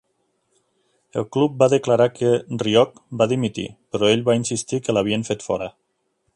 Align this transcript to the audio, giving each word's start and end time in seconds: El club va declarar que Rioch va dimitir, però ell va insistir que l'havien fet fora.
El 1.21 1.27
club 1.37 1.59
va 1.63 1.67
declarar 1.73 2.07
que 2.15 2.31
Rioch 2.63 2.97
va 3.21 3.29
dimitir, 3.35 3.69
però 3.93 4.11
ell 4.15 4.27
va 4.31 4.39
insistir 4.41 4.81
que 4.87 4.97
l'havien 4.97 5.31
fet 5.33 5.51
fora. 5.51 5.73